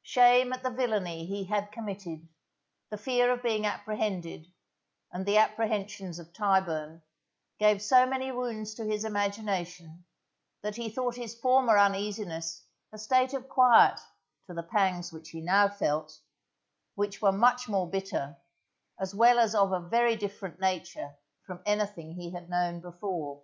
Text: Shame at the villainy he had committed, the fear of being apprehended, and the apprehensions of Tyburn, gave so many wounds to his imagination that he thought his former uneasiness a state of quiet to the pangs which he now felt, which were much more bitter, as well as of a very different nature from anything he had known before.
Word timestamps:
Shame 0.00 0.54
at 0.54 0.62
the 0.62 0.70
villainy 0.70 1.26
he 1.26 1.44
had 1.44 1.70
committed, 1.70 2.26
the 2.88 2.96
fear 2.96 3.30
of 3.30 3.42
being 3.42 3.66
apprehended, 3.66 4.46
and 5.12 5.26
the 5.26 5.36
apprehensions 5.36 6.18
of 6.18 6.32
Tyburn, 6.32 7.02
gave 7.58 7.82
so 7.82 8.06
many 8.06 8.32
wounds 8.32 8.72
to 8.76 8.86
his 8.86 9.04
imagination 9.04 10.06
that 10.62 10.76
he 10.76 10.88
thought 10.88 11.16
his 11.16 11.34
former 11.38 11.76
uneasiness 11.76 12.64
a 12.90 12.96
state 12.96 13.34
of 13.34 13.50
quiet 13.50 14.00
to 14.46 14.54
the 14.54 14.62
pangs 14.62 15.12
which 15.12 15.28
he 15.28 15.42
now 15.42 15.68
felt, 15.68 16.20
which 16.94 17.20
were 17.20 17.30
much 17.30 17.68
more 17.68 17.86
bitter, 17.86 18.38
as 18.98 19.14
well 19.14 19.38
as 19.38 19.54
of 19.54 19.72
a 19.72 19.88
very 19.90 20.16
different 20.16 20.58
nature 20.58 21.16
from 21.42 21.60
anything 21.66 22.12
he 22.12 22.30
had 22.30 22.48
known 22.48 22.80
before. 22.80 23.42